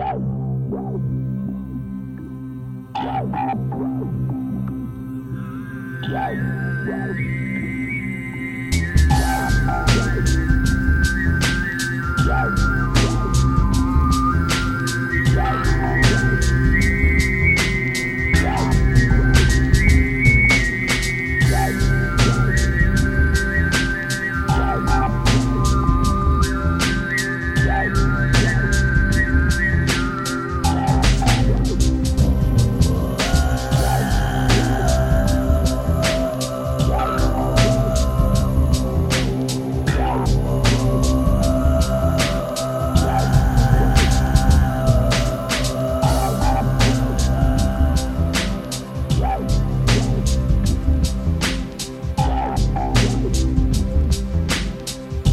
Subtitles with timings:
[0.00, 0.30] Yeah.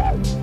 [0.00, 0.39] Bye.